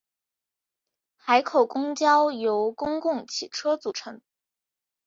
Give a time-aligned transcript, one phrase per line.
[1.15, 4.19] 海口公交由公共汽车组成。